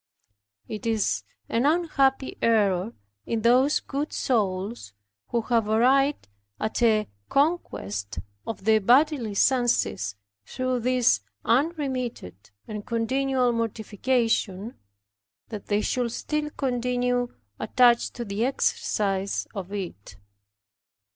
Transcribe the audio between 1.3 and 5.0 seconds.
an unhappy error in those good souls,